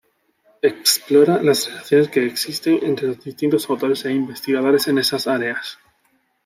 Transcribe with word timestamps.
Explora 0.63 1.43
las 1.43 1.67
relaciones 1.69 2.09
que 2.09 2.25
existen 2.25 2.79
entre 2.81 3.07
los 3.09 3.23
distintos 3.23 3.69
autores 3.69 4.03
e 4.05 4.11
investigadores 4.11 4.87
en 4.87 4.97
esas 4.97 5.27
áreas. 5.27 5.77